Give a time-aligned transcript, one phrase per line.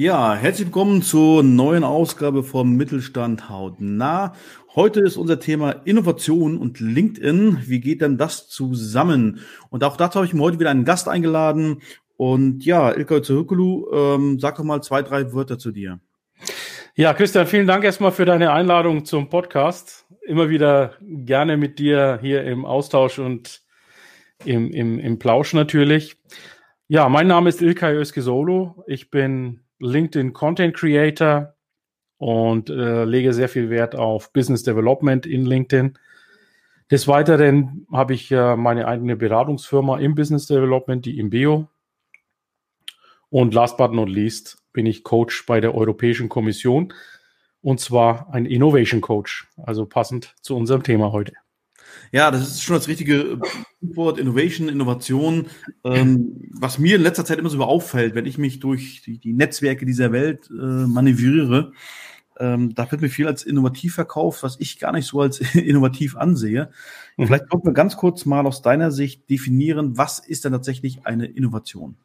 [0.00, 4.32] Ja, herzlich willkommen zur neuen Ausgabe vom Mittelstand hautnah.
[4.76, 7.64] Heute ist unser Thema Innovation und LinkedIn.
[7.66, 9.40] Wie geht denn das zusammen?
[9.70, 11.82] Und auch dazu habe ich mir heute wieder einen Gast eingeladen.
[12.16, 15.98] Und ja, Ilka Zirkulu, ähm, sag doch mal zwei, drei Wörter zu dir.
[16.94, 20.06] Ja, Christian, vielen Dank erstmal für deine Einladung zum Podcast.
[20.24, 23.62] Immer wieder gerne mit dir hier im Austausch und
[24.44, 26.18] im, im, im Plausch natürlich.
[26.86, 28.84] Ja, mein Name ist Ilkay Özkesolo.
[28.86, 31.54] Ich bin LinkedIn Content Creator
[32.18, 35.98] und äh, lege sehr viel Wert auf Business Development in LinkedIn.
[36.90, 41.68] Des Weiteren habe ich äh, meine eigene Beratungsfirma im Business Development, die Imbeo.
[43.30, 46.92] Und last but not least bin ich Coach bei der Europäischen Kommission
[47.60, 51.34] und zwar ein Innovation Coach, also passend zu unserem Thema heute.
[52.12, 53.40] Ja, das ist schon das richtige
[53.80, 55.46] Wort, Innovation, Innovation.
[55.84, 59.32] Ähm, was mir in letzter Zeit immer so auffällt, wenn ich mich durch die, die
[59.32, 61.72] Netzwerke dieser Welt äh, manövriere,
[62.40, 66.16] ähm, da wird mir viel als innovativ verkauft, was ich gar nicht so als innovativ
[66.16, 66.70] ansehe.
[67.16, 67.26] Mhm.
[67.26, 71.26] Vielleicht sollten wir ganz kurz mal aus deiner Sicht definieren, was ist denn tatsächlich eine
[71.26, 71.96] Innovation?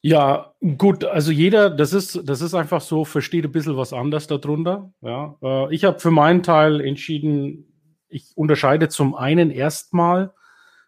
[0.00, 4.28] Ja, gut, also jeder, das ist, das ist einfach so, versteht ein bisschen was anders
[4.28, 4.92] darunter.
[5.02, 7.64] Ja, äh, ich habe für meinen Teil entschieden,
[8.08, 10.32] ich unterscheide zum einen erstmal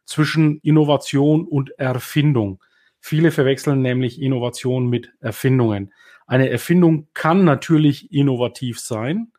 [0.04, 2.62] zwischen Innovation und Erfindung.
[3.00, 5.92] Viele verwechseln nämlich Innovation mit Erfindungen.
[6.26, 9.32] Eine Erfindung kann natürlich innovativ sein,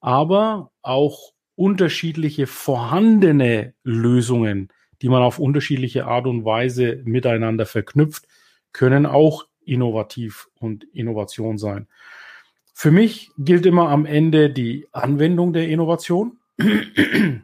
[0.00, 4.68] aber auch unterschiedliche vorhandene Lösungen,
[5.02, 8.26] die man auf unterschiedliche Art und Weise miteinander verknüpft,
[8.72, 11.88] können auch innovativ und Innovation sein.
[12.72, 16.38] Für mich gilt immer am Ende die Anwendung der Innovation.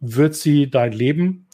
[0.00, 1.48] wird sie dein Leben,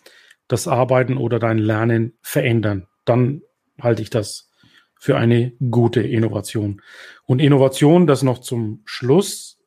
[0.49, 2.87] das Arbeiten oder dein Lernen verändern.
[3.05, 3.43] Dann
[3.81, 4.51] halte ich das
[4.99, 6.83] für eine gute Innovation.
[7.25, 9.61] Und Innovation, das noch zum Schluss,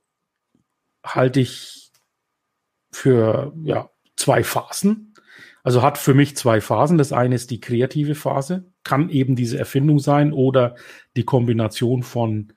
[1.03, 1.91] halte ich
[2.91, 5.13] für ja, zwei Phasen.
[5.63, 6.97] Also hat für mich zwei Phasen.
[6.97, 10.75] Das eine ist die kreative Phase, kann eben diese Erfindung sein oder
[11.15, 12.53] die Kombination von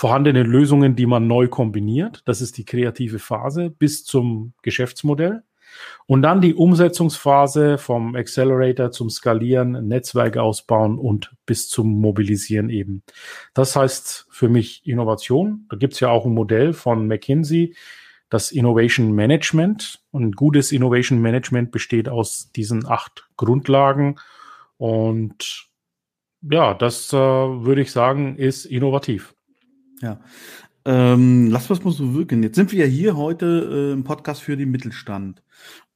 [0.00, 2.22] vorhandene Lösungen, die man neu kombiniert.
[2.24, 5.42] Das ist die kreative Phase bis zum Geschäftsmodell.
[6.06, 13.02] Und dann die Umsetzungsphase vom Accelerator zum Skalieren, Netzwerk ausbauen und bis zum Mobilisieren eben.
[13.52, 15.66] Das heißt für mich Innovation.
[15.68, 17.76] Da gibt es ja auch ein Modell von McKinsey,
[18.30, 20.00] das Innovation Management.
[20.12, 24.18] Und gutes Innovation Management besteht aus diesen acht Grundlagen.
[24.78, 25.66] Und
[26.50, 29.34] ja, das äh, würde ich sagen, ist innovativ.
[30.02, 30.20] Ja.
[30.84, 32.42] Ähm, lass was mal so wirken.
[32.42, 35.42] Jetzt sind wir ja hier heute äh, im Podcast für den Mittelstand.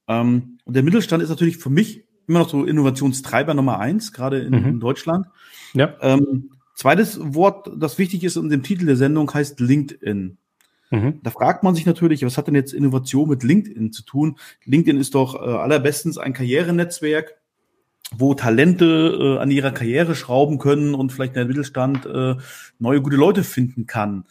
[0.07, 4.39] Ähm, und der Mittelstand ist natürlich für mich immer noch so Innovationstreiber Nummer eins, gerade
[4.39, 4.65] in, mhm.
[4.65, 5.27] in Deutschland.
[5.73, 5.95] Ja.
[6.01, 10.37] Ähm, zweites Wort, das wichtig ist in dem Titel der Sendung, heißt LinkedIn.
[10.91, 11.19] Mhm.
[11.23, 14.37] Da fragt man sich natürlich, was hat denn jetzt Innovation mit LinkedIn zu tun?
[14.65, 17.35] LinkedIn ist doch äh, allerbestens ein Karrierenetzwerk
[18.15, 18.85] wo Talente
[19.19, 22.35] äh, an ihrer Karriere schrauben können und vielleicht der Mittelstand äh,
[22.79, 24.25] neue gute Leute finden kann.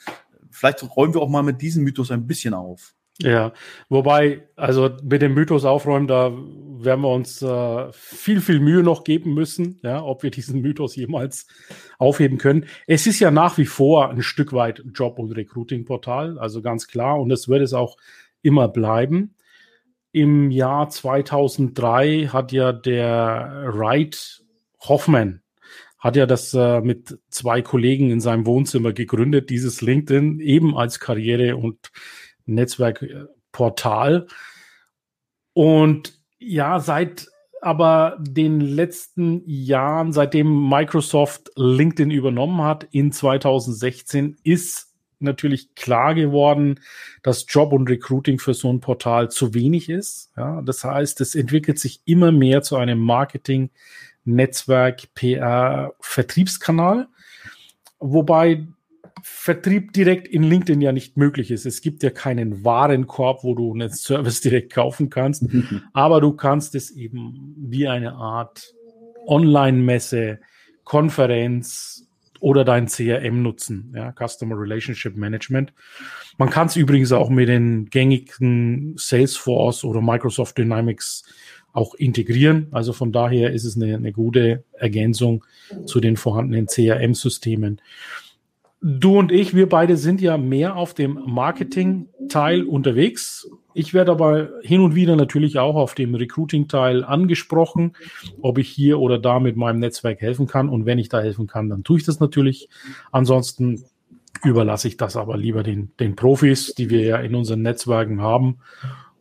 [0.51, 2.95] Vielleicht räumen wir auch mal mit diesem Mythos ein bisschen auf.
[3.21, 3.53] Ja,
[3.89, 9.05] wobei, also mit dem Mythos aufräumen, da werden wir uns äh, viel, viel Mühe noch
[9.05, 11.47] geben müssen, ja, ob wir diesen Mythos jemals
[11.99, 12.67] aufheben können.
[12.89, 17.21] Es ist ja nach wie vor ein Stück weit Job- und Recruiting-Portal, also ganz klar,
[17.21, 17.97] und es wird es auch
[18.43, 19.37] immer bleiben
[20.15, 24.45] im Jahr 2003 hat ja der Wright
[24.81, 25.43] Hoffman
[25.99, 31.01] hat ja das äh, mit zwei Kollegen in seinem Wohnzimmer gegründet, dieses LinkedIn eben als
[31.01, 31.91] Karriere- und
[32.45, 34.27] Netzwerkportal.
[35.55, 37.27] Und ja, seit
[37.63, 44.94] aber den letzten Jahren, seitdem Microsoft LinkedIn übernommen hat in 2016, ist
[45.25, 46.81] natürlich klar geworden,
[47.23, 50.31] dass Job und Recruiting für so ein Portal zu wenig ist.
[50.37, 53.71] Ja, das heißt, es entwickelt sich immer mehr zu einem Marketing,
[54.25, 57.09] Netzwerk, PR, Vertriebskanal,
[57.99, 58.67] wobei
[59.23, 61.65] Vertrieb direkt in LinkedIn ja nicht möglich ist.
[61.65, 65.47] Es gibt ja keinen Warenkorb, wo du einen Service direkt kaufen kannst,
[65.93, 68.75] aber du kannst es eben wie eine Art
[69.27, 70.41] Online-Messe,
[70.85, 72.04] Konferenz,
[72.45, 75.73] oder dein CRM nutzen, ja, Customer Relationship Management.
[76.37, 81.25] Man kann es übrigens auch mit den gängigen Salesforce oder Microsoft Dynamics
[81.73, 82.67] auch integrieren.
[82.71, 85.43] Also von daher ist es eine, eine gute Ergänzung
[85.87, 87.81] zu den vorhandenen CRM-Systemen.
[88.87, 93.49] Du und ich, wir beide sind ja mehr auf dem Marketing-Teil unterwegs.
[93.73, 97.97] Ich werde aber hin und wieder natürlich auch auf dem Recruiting-Teil angesprochen,
[98.43, 100.69] ob ich hier oder da mit meinem Netzwerk helfen kann.
[100.69, 102.69] Und wenn ich da helfen kann, dann tue ich das natürlich.
[103.11, 103.85] Ansonsten
[104.43, 108.59] überlasse ich das aber lieber den, den Profis, die wir ja in unseren Netzwerken haben.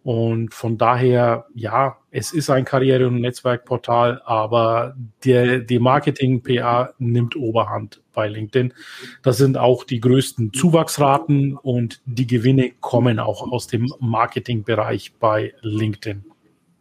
[0.03, 7.37] Und von daher, ja, es ist ein Karriere- und Netzwerkportal, aber der, die Marketing-PA nimmt
[7.37, 8.73] Oberhand bei LinkedIn.
[9.21, 15.53] Das sind auch die größten Zuwachsraten und die Gewinne kommen auch aus dem Marketingbereich bei
[15.61, 16.25] LinkedIn.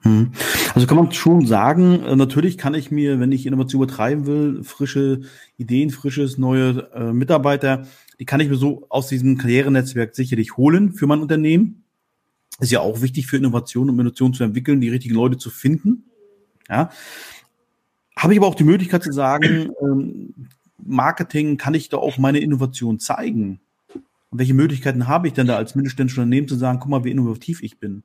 [0.00, 0.32] Hm.
[0.74, 4.64] Also kann man schon sagen, äh, natürlich kann ich mir, wenn ich Innovation übertreiben will,
[4.64, 5.20] frische
[5.58, 7.86] Ideen, frisches neue äh, Mitarbeiter,
[8.18, 11.84] die kann ich mir so aus diesem Karrierenetzwerk sicherlich holen für mein Unternehmen
[12.60, 16.04] ist ja auch wichtig für Innovation, um Innovation zu entwickeln, die richtigen Leute zu finden.
[16.68, 16.90] Ja.
[18.16, 22.40] Habe ich aber auch die Möglichkeit zu sagen, ähm, Marketing kann ich da auch meine
[22.40, 23.60] Innovation zeigen?
[24.30, 27.10] Und welche Möglichkeiten habe ich denn da als mittelständisches Unternehmen zu sagen, guck mal, wie
[27.10, 28.02] innovativ ich bin?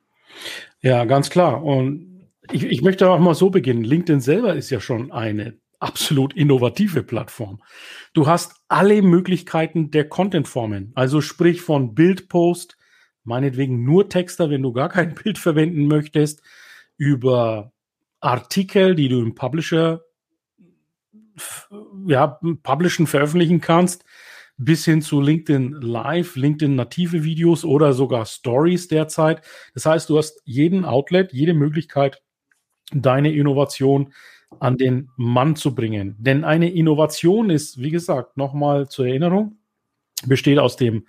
[0.80, 1.62] Ja, ganz klar.
[1.62, 3.84] Und ich, ich möchte auch mal so beginnen.
[3.84, 7.60] LinkedIn selber ist ja schon eine absolut innovative Plattform.
[8.12, 12.77] Du hast alle Möglichkeiten der Contentformen, also sprich von Bildpost
[13.28, 16.42] meinetwegen nur Texter, wenn du gar kein Bild verwenden möchtest,
[16.96, 17.72] über
[18.20, 20.02] Artikel, die du im Publisher
[22.06, 24.04] ja, publishen, veröffentlichen kannst,
[24.56, 29.42] bis hin zu LinkedIn Live, LinkedIn native Videos oder sogar Stories derzeit.
[29.74, 32.20] Das heißt, du hast jeden Outlet, jede Möglichkeit,
[32.92, 34.12] deine Innovation
[34.58, 36.16] an den Mann zu bringen.
[36.18, 39.58] Denn eine Innovation ist, wie gesagt, nochmal zur Erinnerung,
[40.26, 41.06] besteht aus dem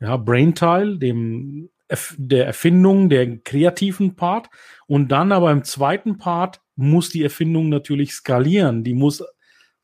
[0.00, 1.70] ja, Brain-Teil, dem
[2.16, 4.50] der Erfindung, der kreativen Part.
[4.86, 8.84] Und dann aber im zweiten Part muss die Erfindung natürlich skalieren.
[8.84, 9.24] Die muss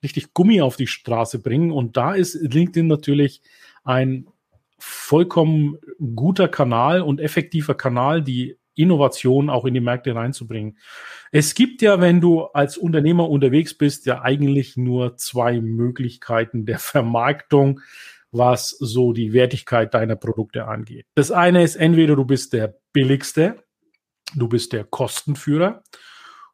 [0.03, 1.73] richtig Gummi auf die Straße bringen.
[1.73, 3.41] Und da ist LinkedIn natürlich
[3.85, 4.27] ein
[4.79, 5.79] vollkommen
[6.15, 10.77] guter Kanal und effektiver Kanal, die Innovation auch in die Märkte reinzubringen.
[11.31, 16.79] Es gibt ja, wenn du als Unternehmer unterwegs bist, ja eigentlich nur zwei Möglichkeiten der
[16.79, 17.81] Vermarktung
[18.35, 21.07] was so die Wertigkeit deiner Produkte angeht.
[21.15, 23.65] Das eine ist entweder du bist der billigste,
[24.35, 25.83] du bist der Kostenführer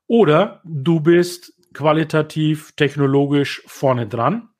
[0.06, 4.50] oder du bist qualitativ, technologisch vorne dran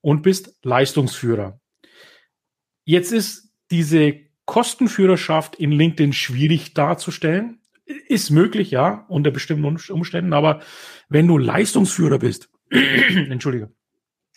[0.00, 1.60] und bist Leistungsführer.
[2.84, 7.60] Jetzt ist diese Kostenführerschaft in LinkedIn schwierig darzustellen.
[7.84, 10.60] Ist möglich, ja, unter bestimmten Umständen, aber
[11.08, 13.72] wenn du Leistungsführer bist, entschuldige,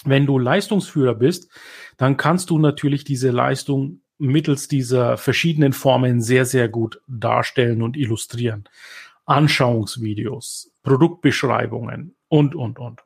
[0.06, 1.52] wenn du Leistungsführer bist,
[2.00, 7.98] dann kannst du natürlich diese Leistung mittels dieser verschiedenen Formen sehr, sehr gut darstellen und
[7.98, 8.70] illustrieren.
[9.26, 13.02] Anschauungsvideos, Produktbeschreibungen und, und, und.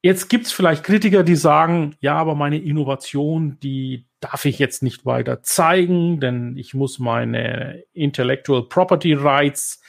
[0.00, 5.04] Jetzt gibt's vielleicht Kritiker, die sagen, ja, aber meine Innovation, die darf ich jetzt nicht
[5.04, 9.82] weiter zeigen, denn ich muss meine Intellectual Property Rights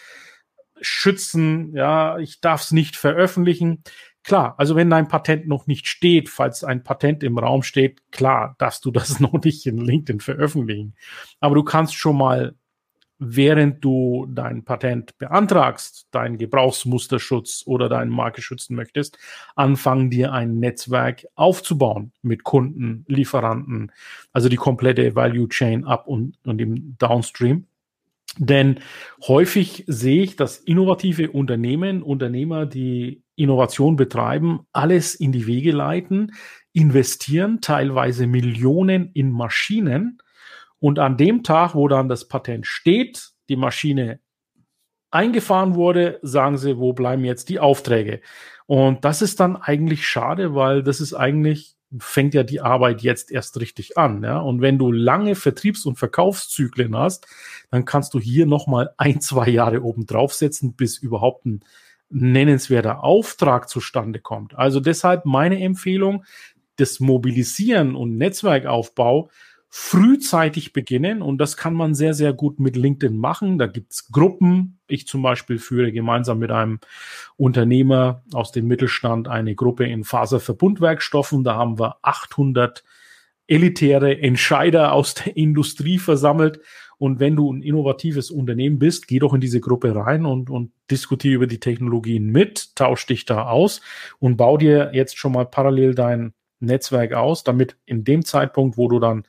[0.81, 3.83] schützen, ja, ich darf es nicht veröffentlichen.
[4.23, 8.55] Klar, also wenn dein Patent noch nicht steht, falls ein Patent im Raum steht, klar,
[8.57, 10.95] darfst du das noch nicht in LinkedIn veröffentlichen.
[11.39, 12.55] Aber du kannst schon mal,
[13.19, 19.17] während du dein Patent beantragst, deinen Gebrauchsmusterschutz oder deine Marke schützen möchtest,
[19.55, 23.91] anfangen, dir ein Netzwerk aufzubauen mit Kunden, Lieferanten,
[24.31, 27.65] also die komplette Value Chain ab und, und im Downstream.
[28.37, 28.79] Denn
[29.27, 36.31] häufig sehe ich, dass innovative Unternehmen, Unternehmer, die Innovation betreiben, alles in die Wege leiten,
[36.71, 40.17] investieren teilweise Millionen in Maschinen
[40.79, 44.19] und an dem Tag, wo dann das Patent steht, die Maschine
[45.11, 48.21] eingefahren wurde, sagen sie, wo bleiben jetzt die Aufträge?
[48.65, 53.31] Und das ist dann eigentlich schade, weil das ist eigentlich fängt ja die Arbeit jetzt
[53.31, 54.23] erst richtig an.
[54.23, 54.39] Ja?
[54.39, 57.27] Und wenn du lange Vertriebs- und Verkaufszyklen hast,
[57.71, 61.61] dann kannst du hier nochmal ein, zwei Jahre oben draufsetzen, bis überhaupt ein
[62.09, 64.55] nennenswerter Auftrag zustande kommt.
[64.55, 66.25] Also deshalb meine Empfehlung,
[66.75, 69.29] das Mobilisieren und Netzwerkaufbau
[69.75, 73.57] frühzeitig beginnen und das kann man sehr, sehr gut mit LinkedIn machen.
[73.57, 74.79] Da gibt's Gruppen.
[74.85, 76.79] Ich zum Beispiel führe gemeinsam mit einem
[77.37, 81.43] Unternehmer aus dem Mittelstand eine Gruppe in Faserverbundwerkstoffen.
[81.43, 82.83] Da haben wir 800
[83.47, 86.59] elitäre Entscheider aus der Industrie versammelt
[86.99, 90.71] und wenn du ein innovatives Unternehmen bist, geh doch in diese Gruppe rein und, und
[90.91, 93.81] diskutiere über die Technologien mit, tausch dich da aus
[94.19, 98.87] und bau dir jetzt schon mal parallel dein Netzwerk aus, damit in dem Zeitpunkt, wo
[98.87, 99.25] du dann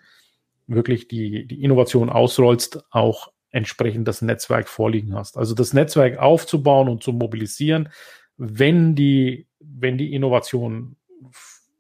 [0.67, 5.37] wirklich die, die Innovation ausrollst, auch entsprechend das Netzwerk vorliegen hast.
[5.37, 7.89] Also das Netzwerk aufzubauen und zu mobilisieren,
[8.37, 10.97] wenn die, wenn die Innovation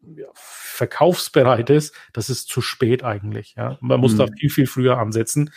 [0.02, 3.54] ja, verkaufsbereit ist, das ist zu spät eigentlich.
[3.56, 3.78] Ja.
[3.80, 4.18] Man muss mhm.
[4.18, 5.50] da viel, viel früher ansetzen.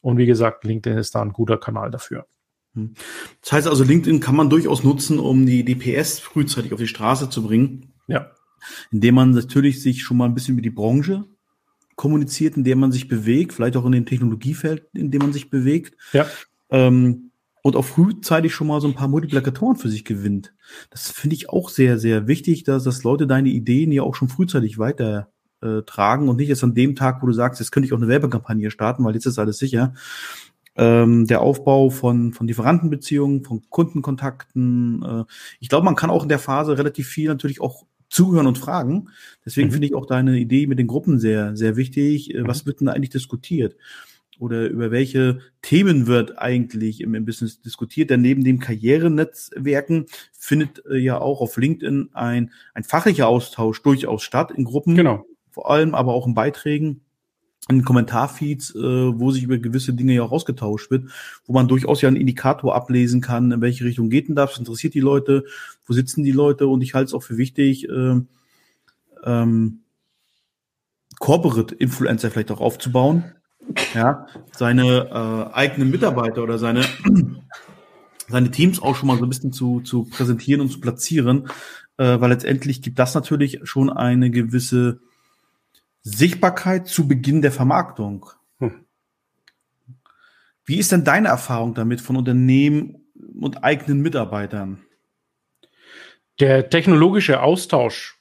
[0.00, 2.26] Und wie gesagt, LinkedIn ist da ein guter Kanal dafür.
[2.74, 2.94] Mhm.
[3.40, 7.30] Das heißt also, LinkedIn kann man durchaus nutzen, um die DPS frühzeitig auf die Straße
[7.30, 7.92] zu bringen.
[8.08, 8.32] Ja.
[8.90, 11.24] Indem man natürlich sich schon mal ein bisschen über die Branche
[11.96, 15.50] kommuniziert, in der man sich bewegt, vielleicht auch in dem Technologiefeld, in dem man sich
[15.50, 15.96] bewegt.
[16.12, 16.26] Ja.
[16.70, 17.30] Ähm,
[17.62, 20.52] und auch frühzeitig schon mal so ein paar Multiplikatoren für sich gewinnt.
[20.90, 24.28] Das finde ich auch sehr, sehr wichtig, dass, dass Leute deine Ideen ja auch schon
[24.28, 25.32] frühzeitig weiter
[25.62, 27.98] äh, tragen und nicht erst an dem Tag, wo du sagst, jetzt könnte ich auch
[27.98, 29.94] eine Werbekampagne starten, weil jetzt ist alles sicher.
[30.74, 35.02] Ähm, der Aufbau von, von Lieferantenbeziehungen, von Kundenkontakten.
[35.02, 35.24] Äh,
[35.60, 39.08] ich glaube, man kann auch in der Phase relativ viel natürlich auch zuhören und fragen.
[39.44, 39.72] Deswegen mhm.
[39.72, 42.34] finde ich auch deine Idee mit den Gruppen sehr, sehr wichtig.
[42.34, 42.66] Äh, was mhm.
[42.66, 43.76] wird denn eigentlich diskutiert?
[44.38, 48.10] Oder über welche Themen wird eigentlich im, im Business diskutiert?
[48.10, 54.22] Denn neben dem Karrierenetzwerken findet äh, ja auch auf LinkedIn ein, ein fachlicher Austausch durchaus
[54.22, 54.94] statt in Gruppen.
[54.94, 55.24] Genau.
[55.50, 57.02] Vor allem, aber auch in Beiträgen
[57.68, 61.10] in Kommentarfeeds, äh, wo sich über gewisse Dinge ja auch ausgetauscht wird,
[61.46, 64.94] wo man durchaus ja einen Indikator ablesen kann, in welche Richtung geht denn das, interessiert
[64.94, 65.44] die Leute,
[65.86, 68.20] wo sitzen die Leute und ich halte es auch für wichtig, äh,
[69.24, 69.78] ähm,
[71.20, 73.24] Corporate Influencer vielleicht auch aufzubauen,
[73.94, 75.08] ja, seine
[75.52, 76.84] äh, eigenen Mitarbeiter oder seine
[78.28, 81.48] seine Teams auch schon mal so ein bisschen zu, zu präsentieren und zu platzieren,
[81.98, 85.00] äh, weil letztendlich gibt das natürlich schon eine gewisse
[86.02, 88.26] Sichtbarkeit zu Beginn der Vermarktung.
[88.58, 88.84] Hm.
[90.64, 93.06] Wie ist denn deine Erfahrung damit von Unternehmen
[93.40, 94.84] und eigenen Mitarbeitern?
[96.40, 98.18] Der technologische Austausch,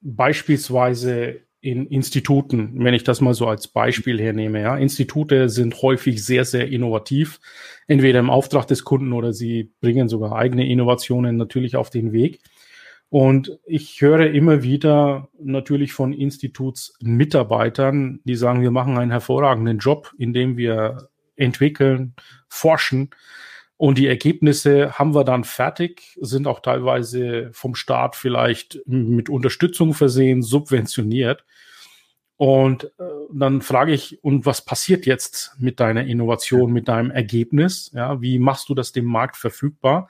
[0.00, 6.24] beispielsweise in Instituten, wenn ich das mal so als Beispiel hernehme, ja, Institute sind häufig
[6.24, 7.40] sehr, sehr innovativ,
[7.88, 12.42] entweder im Auftrag des Kunden oder sie bringen sogar eigene Innovationen natürlich auf den Weg.
[13.10, 20.12] Und ich höre immer wieder natürlich von Institutsmitarbeitern, die sagen, wir machen einen hervorragenden Job,
[20.18, 22.14] indem wir entwickeln,
[22.48, 23.10] forschen.
[23.78, 29.94] Und die Ergebnisse haben wir dann fertig, sind auch teilweise vom Staat vielleicht mit Unterstützung
[29.94, 31.44] versehen, subventioniert.
[32.36, 37.90] Und äh, dann frage ich, und was passiert jetzt mit deiner Innovation, mit deinem Ergebnis?
[37.94, 40.08] Ja, wie machst du das dem Markt verfügbar?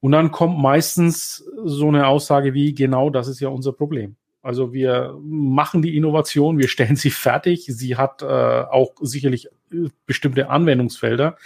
[0.00, 4.16] Und dann kommt meistens so eine Aussage wie, genau das ist ja unser Problem.
[4.42, 7.66] Also wir machen die Innovation, wir stellen sie fertig.
[7.68, 11.36] Sie hat äh, auch sicherlich äh, bestimmte Anwendungsfelder.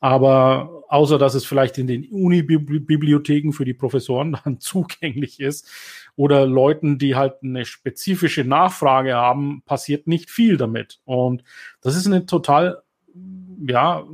[0.00, 5.70] Aber außer dass es vielleicht in den Uni-Bibliotheken für die Professoren dann zugänglich ist
[6.16, 11.00] oder Leuten, die halt eine spezifische Nachfrage haben, passiert nicht viel damit.
[11.04, 11.44] Und
[11.80, 12.82] das ist eine total,
[13.66, 14.04] ja,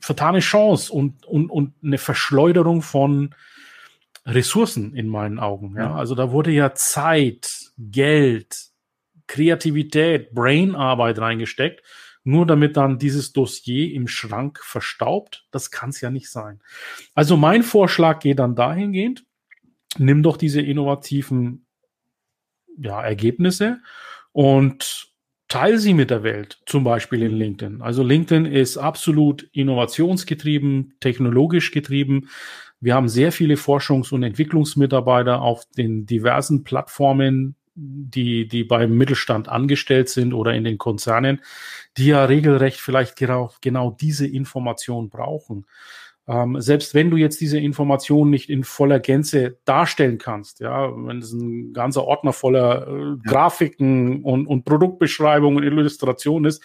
[0.00, 3.34] vertane Chance und, und, und eine Verschleuderung von
[4.26, 5.76] Ressourcen in meinen Augen.
[5.76, 5.94] Ja?
[5.94, 8.70] Also da wurde ja Zeit, Geld,
[9.26, 11.82] Kreativität, Brainarbeit reingesteckt,
[12.24, 15.46] nur damit dann dieses Dossier im Schrank verstaubt.
[15.50, 16.60] Das kann es ja nicht sein.
[17.14, 19.24] Also mein Vorschlag geht dann dahingehend,
[19.98, 21.66] nimm doch diese innovativen
[22.76, 23.80] ja, Ergebnisse
[24.32, 25.09] und
[25.50, 27.82] teile sie mit der Welt, zum Beispiel in LinkedIn.
[27.82, 32.30] Also LinkedIn ist absolut innovationsgetrieben, technologisch getrieben.
[32.80, 39.48] Wir haben sehr viele Forschungs- und Entwicklungsmitarbeiter auf den diversen Plattformen, die, die beim Mittelstand
[39.48, 41.40] angestellt sind oder in den Konzernen,
[41.96, 45.66] die ja regelrecht vielleicht genau, genau diese Information brauchen.
[46.30, 51.18] Ähm, selbst wenn du jetzt diese Informationen nicht in voller Gänze darstellen kannst, ja, wenn
[51.18, 53.16] es ein ganzer Ordner voller äh, ja.
[53.24, 56.62] Grafiken und, und Produktbeschreibungen und Illustrationen ist,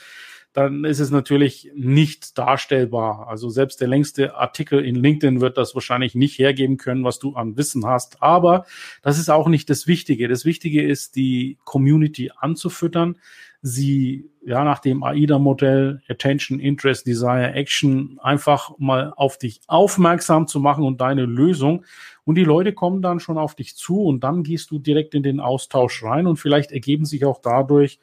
[0.53, 3.27] dann ist es natürlich nicht darstellbar.
[3.27, 7.35] Also selbst der längste Artikel in LinkedIn wird das wahrscheinlich nicht hergeben können, was du
[7.35, 8.21] an Wissen hast.
[8.21, 8.65] Aber
[9.01, 10.27] das ist auch nicht das Wichtige.
[10.27, 13.17] Das Wichtige ist, die Community anzufüttern,
[13.63, 20.59] sie ja nach dem AIDA-Modell Attention, Interest, Desire, Action einfach mal auf dich aufmerksam zu
[20.59, 21.83] machen und deine Lösung.
[22.23, 25.23] Und die Leute kommen dann schon auf dich zu und dann gehst du direkt in
[25.23, 27.99] den Austausch rein und vielleicht ergeben sich auch dadurch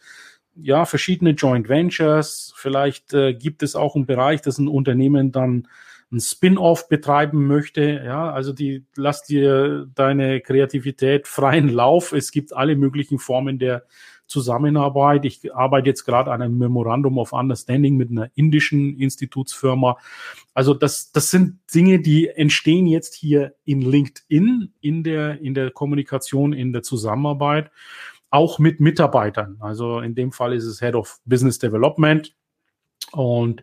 [0.55, 2.53] ja verschiedene Joint Ventures.
[2.57, 5.69] Vielleicht äh, gibt es auch einen Bereich, dass ein Unternehmen dann
[6.13, 12.13] ein Spin-off betreiben möchte, ja, also die lass dir deine Kreativität freien Lauf.
[12.13, 13.85] Es gibt alle möglichen Formen der
[14.33, 15.25] Zusammenarbeit.
[15.25, 19.99] Ich arbeite jetzt gerade an einem Memorandum of Understanding mit einer indischen Institutsfirma.
[20.55, 25.71] Also das, das sind Dinge, die entstehen jetzt hier in LinkedIn, in der, in der
[25.71, 27.71] Kommunikation, in der Zusammenarbeit,
[28.31, 29.59] auch mit Mitarbeitern.
[29.61, 32.35] Also in dem Fall ist es Head of Business Development.
[33.13, 33.63] Und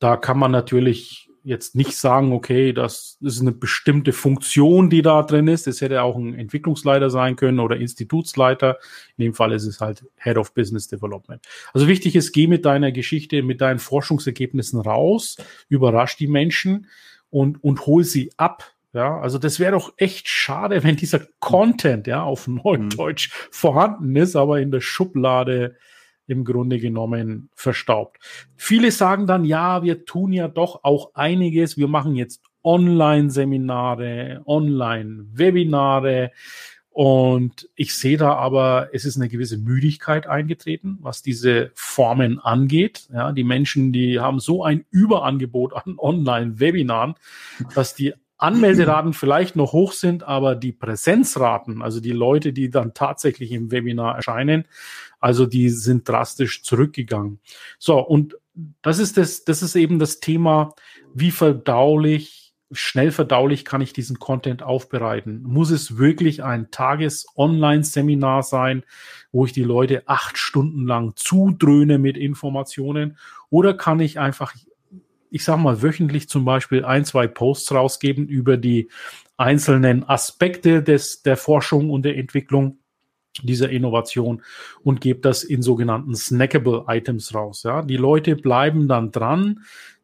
[0.00, 5.22] da kann man natürlich jetzt nicht sagen, okay, das ist eine bestimmte Funktion, die da
[5.22, 5.68] drin ist.
[5.68, 8.78] Es hätte auch ein Entwicklungsleiter sein können oder Institutsleiter.
[9.16, 11.40] In dem Fall ist es halt Head of Business Development.
[11.72, 15.36] Also wichtig ist, geh mit deiner Geschichte, mit deinen Forschungsergebnissen raus,
[15.68, 16.88] überrasch die Menschen
[17.30, 18.72] und, und hol sie ab.
[18.92, 23.48] Ja, also das wäre doch echt schade, wenn dieser Content ja auf Neudeutsch mhm.
[23.52, 25.76] vorhanden ist, aber in der Schublade
[26.26, 28.18] im Grunde genommen verstaubt.
[28.56, 31.76] Viele sagen dann, ja, wir tun ja doch auch einiges.
[31.76, 36.32] Wir machen jetzt Online-Seminare, Online-Webinare.
[36.90, 43.08] Und ich sehe da aber, es ist eine gewisse Müdigkeit eingetreten, was diese Formen angeht.
[43.12, 47.14] Ja, die Menschen, die haben so ein Überangebot an Online-Webinaren,
[47.74, 52.92] dass die Anmelderaten vielleicht noch hoch sind, aber die Präsenzraten, also die Leute, die dann
[52.92, 54.66] tatsächlich im Webinar erscheinen,
[55.20, 57.40] also die sind drastisch zurückgegangen.
[57.78, 58.36] So, und
[58.82, 60.74] das ist das, das ist eben das Thema,
[61.14, 65.42] wie verdaulich, schnell verdaulich kann ich diesen Content aufbereiten?
[65.42, 68.84] Muss es wirklich ein Tages-Online-Seminar sein,
[69.32, 73.16] wo ich die Leute acht Stunden lang zudröhne mit Informationen?
[73.50, 74.54] Oder kann ich einfach
[75.30, 78.88] ich sag mal, wöchentlich zum Beispiel ein, zwei Posts rausgeben über die
[79.36, 82.78] einzelnen Aspekte des, der Forschung und der Entwicklung
[83.42, 84.42] dieser Innovation
[84.82, 87.62] und gebe das in sogenannten snackable Items raus.
[87.64, 89.60] Ja, die Leute bleiben dann dran,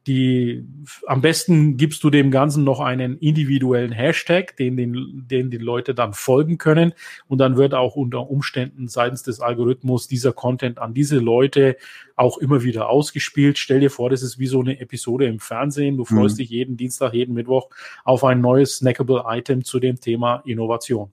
[0.06, 0.66] die
[1.06, 5.94] am besten gibst du dem Ganzen noch einen individuellen Hashtag, den, den, den die Leute
[5.94, 6.92] dann folgen können.
[7.28, 11.76] Und dann wird auch unter Umständen seitens des Algorithmus dieser Content an diese Leute
[12.16, 13.58] auch immer wieder ausgespielt.
[13.58, 15.96] Stell dir vor, das ist wie so eine Episode im Fernsehen.
[15.96, 16.38] Du freust mhm.
[16.38, 17.70] dich jeden Dienstag, jeden Mittwoch
[18.04, 21.12] auf ein neues snackable Item zu dem Thema Innovation.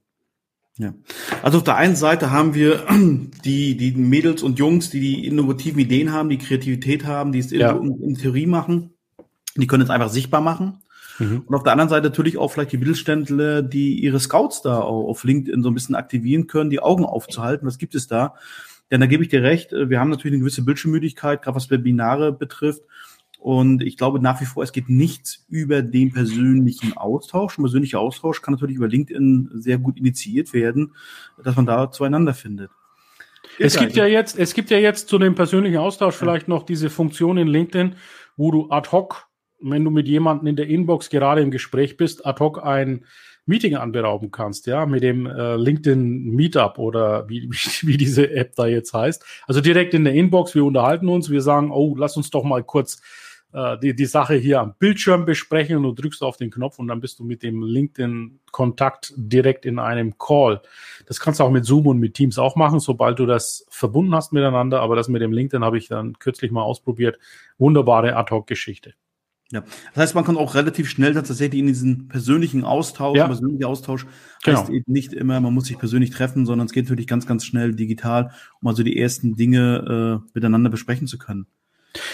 [0.80, 0.94] Ja.
[1.44, 2.86] Also auf der einen Seite haben wir
[3.46, 7.52] die, die Mädels und Jungs, die die innovativen Ideen haben, die Kreativität haben, die es
[7.52, 7.72] ja.
[7.72, 8.92] in, in, Theorie machen.
[9.58, 10.82] Die können es einfach sichtbar machen.
[11.20, 11.44] Mhm.
[11.46, 15.26] Und auf der anderen Seite natürlich auch vielleicht die Mittelständler, die ihre Scouts da auf
[15.26, 17.68] LinkedIn so ein bisschen aktivieren können, die Augen aufzuhalten.
[17.68, 18.36] Was gibt es da?
[18.90, 22.32] Denn da gebe ich dir recht, wir haben natürlich eine gewisse Bildschirmmüdigkeit, gerade was Webinare
[22.32, 22.84] betrifft.
[23.40, 27.58] Und ich glaube nach wie vor, es geht nichts über den persönlichen Austausch.
[27.58, 30.94] Ein persönlicher Austausch kann natürlich über LinkedIn sehr gut initiiert werden,
[31.42, 32.70] dass man da zueinander findet.
[33.58, 36.90] Es gibt ja jetzt, es gibt ja jetzt zu dem persönlichen Austausch vielleicht noch diese
[36.90, 37.96] Funktion in LinkedIn,
[38.36, 39.28] wo du ad hoc,
[39.62, 43.06] wenn du mit jemandem in der Inbox gerade im Gespräch bist, ad hoc ein
[43.46, 47.50] Meeting anberauben kannst, ja, mit dem äh, LinkedIn Meetup oder wie,
[47.82, 49.26] wie diese App da jetzt heißt.
[49.48, 52.64] Also direkt in der Inbox, wir unterhalten uns, wir sagen, oh, lass uns doch mal
[52.64, 53.02] kurz
[53.54, 56.88] äh, die, die Sache hier am Bildschirm besprechen und du drückst auf den Knopf und
[56.88, 60.62] dann bist du mit dem LinkedIn-Kontakt direkt in einem Call.
[61.08, 64.14] Das kannst du auch mit Zoom und mit Teams auch machen, sobald du das verbunden
[64.14, 64.82] hast miteinander.
[64.82, 67.18] Aber das mit dem LinkedIn habe ich dann kürzlich mal ausprobiert.
[67.58, 68.94] Wunderbare Ad-Hoc-Geschichte.
[69.52, 73.26] Ja, das heißt, man kann auch relativ schnell tatsächlich in diesen persönlichen Austausch, ja.
[73.26, 74.06] persönlicher Austausch
[74.44, 74.60] genau.
[74.60, 77.46] heißt eben nicht immer, man muss sich persönlich treffen, sondern es geht natürlich ganz, ganz
[77.46, 78.30] schnell digital,
[78.62, 81.48] um also die ersten Dinge äh, miteinander besprechen zu können.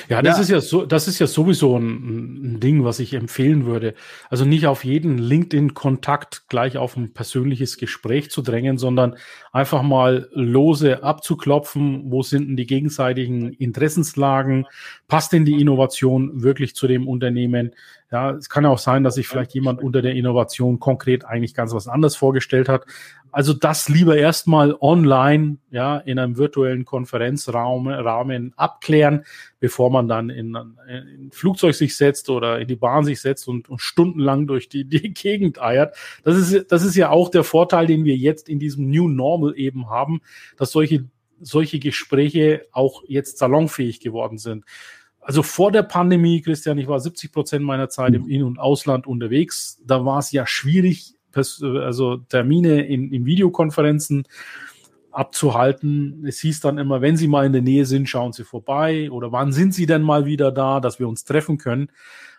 [0.08, 0.42] Ja, das ja.
[0.42, 3.94] ist ja so, das ist ja sowieso ein, ein, Ding, was ich empfehlen würde.
[4.30, 9.16] Also nicht auf jeden LinkedIn-Kontakt gleich auf ein persönliches Gespräch zu drängen, sondern
[9.52, 14.66] einfach mal lose abzuklopfen, wo sind denn die gegenseitigen Interessenslagen,
[15.08, 17.72] passt denn die Innovation wirklich zu dem Unternehmen?
[18.12, 21.54] Ja, es kann ja auch sein, dass sich vielleicht jemand unter der Innovation konkret eigentlich
[21.54, 22.86] ganz was anderes vorgestellt hat.
[23.36, 29.26] Also das lieber erstmal online, ja, in einem virtuellen Konferenzraum Rahmen abklären,
[29.66, 33.48] bevor man dann in, in ein Flugzeug sich setzt oder in die Bahn sich setzt
[33.48, 35.96] und, und stundenlang durch die, die Gegend eiert.
[36.24, 39.58] Das ist, das ist ja auch der Vorteil, den wir jetzt in diesem New Normal
[39.58, 40.22] eben haben,
[40.56, 41.06] dass solche,
[41.42, 44.66] solche Gespräche auch jetzt salonfähig geworden sind.
[45.20, 49.08] Also vor der Pandemie, Christian, ich war 70 Prozent meiner Zeit im In- und Ausland
[49.08, 49.82] unterwegs.
[49.84, 54.28] Da war es ja schwierig, also Termine in, in Videokonferenzen
[55.16, 56.26] abzuhalten.
[56.28, 59.32] Es hieß dann immer, wenn Sie mal in der Nähe sind, schauen Sie vorbei oder
[59.32, 61.90] wann sind Sie denn mal wieder da, dass wir uns treffen können.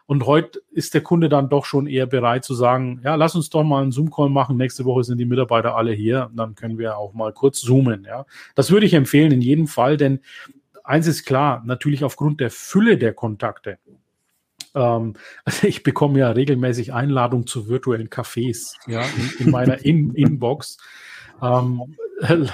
[0.06, 3.50] Und heute ist der Kunde dann doch schon eher bereit zu sagen, ja, lass uns
[3.50, 4.56] doch mal einen Zoom-Call machen.
[4.56, 6.30] Nächste Woche sind die Mitarbeiter alle hier.
[6.34, 8.04] Dann können wir auch mal kurz zoomen.
[8.04, 10.20] Ja, das würde ich empfehlen in jedem Fall, denn
[10.84, 13.78] eins ist klar, natürlich aufgrund der Fülle der Kontakte
[14.76, 20.14] ähm, also ich bekomme ja regelmäßig Einladungen zu virtuellen Cafés, ja, in, in meiner in
[20.14, 20.78] Inbox.
[21.42, 21.96] Ähm,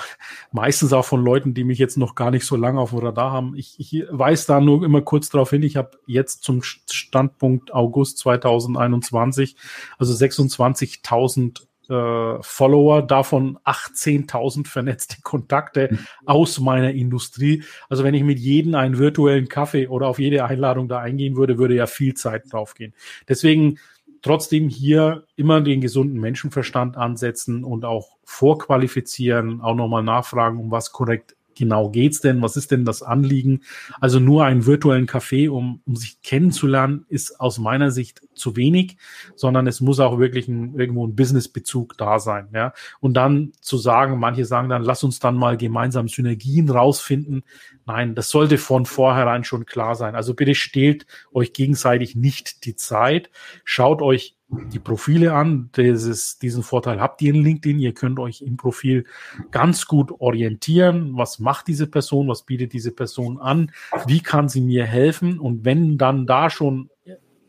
[0.52, 3.30] meistens auch von Leuten, die mich jetzt noch gar nicht so lange auf dem Radar
[3.30, 3.54] haben.
[3.56, 8.18] Ich, ich weise da nur immer kurz darauf hin, ich habe jetzt zum Standpunkt August
[8.18, 9.56] 2021,
[9.98, 15.98] also 26.000 äh, Follower, davon 18.000 vernetzte Kontakte mhm.
[16.24, 17.62] aus meiner Industrie.
[17.88, 21.58] Also wenn ich mit jedem einen virtuellen Kaffee oder auf jede Einladung da eingehen würde,
[21.58, 22.94] würde ja viel Zeit draufgehen.
[23.28, 23.78] Deswegen
[24.22, 30.92] trotzdem hier immer den gesunden Menschenverstand ansetzen und auch vorqualifizieren, auch nochmal nachfragen, um was
[30.92, 32.42] korrekt genau geht's denn?
[32.42, 33.62] Was ist denn das Anliegen?
[34.00, 38.96] Also nur einen virtuellen Café, um, um sich kennenzulernen, ist aus meiner Sicht zu wenig,
[39.34, 42.48] sondern es muss auch wirklich ein, irgendwo ein Businessbezug da sein.
[42.52, 42.72] Ja?
[43.00, 47.44] Und dann zu sagen, manche sagen dann, lass uns dann mal gemeinsam Synergien rausfinden.
[47.86, 50.14] Nein, das sollte von vornherein schon klar sein.
[50.14, 53.30] Also bitte stehlt euch gegenseitig nicht die Zeit.
[53.64, 54.36] Schaut euch
[54.72, 55.70] die Profile an.
[55.76, 57.78] Dieses, diesen Vorteil habt ihr in LinkedIn.
[57.78, 59.04] Ihr könnt euch im Profil
[59.50, 61.16] ganz gut orientieren.
[61.16, 62.28] Was macht diese Person?
[62.28, 63.72] Was bietet diese Person an?
[64.06, 65.38] Wie kann sie mir helfen?
[65.38, 66.90] Und wenn dann da schon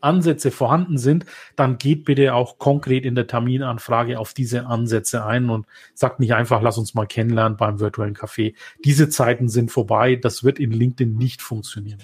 [0.04, 1.24] Ansätze vorhanden sind,
[1.56, 6.34] dann geht bitte auch konkret in der Terminanfrage auf diese Ansätze ein und sagt nicht
[6.34, 8.54] einfach, lass uns mal kennenlernen beim virtuellen Café.
[8.84, 10.16] Diese Zeiten sind vorbei.
[10.16, 12.02] Das wird in LinkedIn nicht funktionieren.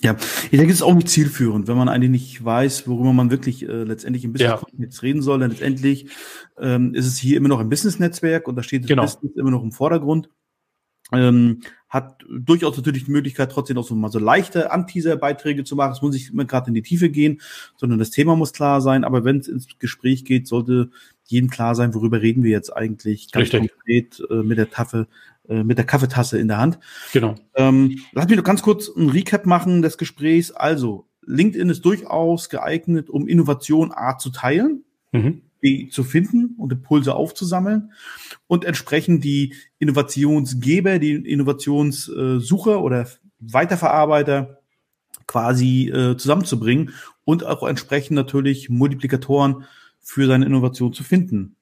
[0.00, 0.14] Ja,
[0.50, 3.66] ich denke, es ist auch nicht zielführend, wenn man eigentlich nicht weiß, worüber man wirklich
[3.66, 4.78] äh, letztendlich im Business ja.
[4.78, 5.38] jetzt reden soll.
[5.38, 6.10] Denn letztendlich
[6.58, 9.04] ähm, ist es hier immer noch ein Business-Netzwerk und da steht das genau.
[9.04, 10.28] Business immer noch im Vordergrund.
[11.12, 15.92] Ähm, hat durchaus natürlich die Möglichkeit, trotzdem auch so mal so leichte Anteaser-Beiträge zu machen.
[15.92, 17.40] Es muss nicht immer gerade in die Tiefe gehen,
[17.76, 19.04] sondern das Thema muss klar sein.
[19.04, 20.90] Aber wenn es ins Gespräch geht, sollte
[21.24, 23.70] jedem klar sein, worüber reden wir jetzt eigentlich ganz Richtig.
[23.70, 25.06] konkret äh, mit der Tafel,
[25.48, 26.78] mit der Kaffeetasse in der Hand.
[27.12, 27.34] Genau.
[27.54, 30.50] Ähm, lass mich noch ganz kurz ein Recap machen des Gesprächs.
[30.50, 35.42] Also, LinkedIn ist durchaus geeignet, um Innovation A zu teilen, mhm.
[35.60, 37.92] B zu finden und Impulse aufzusammeln
[38.46, 43.08] und entsprechend die Innovationsgeber, die Innovationssucher oder
[43.40, 44.60] Weiterverarbeiter
[45.26, 46.92] quasi äh, zusammenzubringen
[47.24, 49.64] und auch entsprechend natürlich Multiplikatoren
[50.00, 51.56] für seine Innovation zu finden.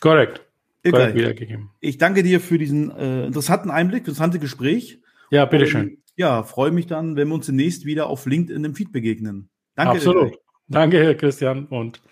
[0.00, 0.42] Korrekt.
[0.90, 1.70] Korrekt wiedergegeben.
[1.80, 5.00] Ich danke dir für diesen äh, interessanten Einblick, interessante Gespräch.
[5.30, 5.88] Ja, bitteschön.
[5.88, 9.48] Und, ja, freue mich dann, wenn wir uns demnächst wieder auf LinkedIn im Feed begegnen.
[9.76, 9.96] Danke.
[9.96, 10.32] Absolut.
[10.32, 10.38] Dir.
[10.68, 11.66] Danke, Herr Christian.
[11.66, 12.02] Und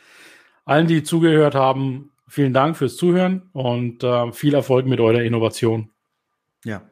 [0.65, 5.91] allen, die zugehört haben, vielen Dank fürs Zuhören und äh, viel Erfolg mit eurer Innovation.
[6.65, 6.89] Ja.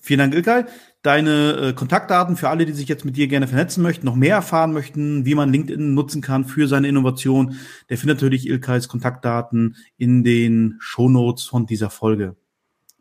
[0.00, 0.64] Vielen Dank, Ilkay
[1.04, 4.34] deine äh, Kontaktdaten für alle, die sich jetzt mit dir gerne vernetzen möchten, noch mehr
[4.34, 7.56] erfahren möchten, wie man LinkedIn nutzen kann für seine Innovation,
[7.90, 12.36] der findet natürlich Ilkais Kontaktdaten in den Shownotes von dieser Folge.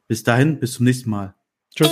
[0.08, 1.34] Bis dahin, bis zum nächsten Mal.
[1.74, 1.89] Tschüss.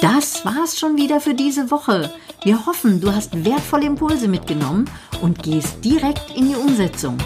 [0.00, 2.10] Das war's schon wieder für diese Woche.
[2.42, 4.86] Wir hoffen, du hast wertvolle Impulse mitgenommen
[5.20, 7.18] und gehst direkt in die Umsetzung.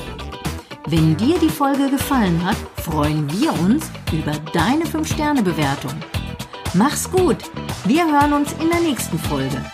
[0.88, 5.94] Wenn dir die Folge gefallen hat, freuen wir uns über deine 5-Sterne-Bewertung.
[6.76, 7.38] Mach's gut.
[7.86, 9.64] Wir hören uns in der nächsten Folge.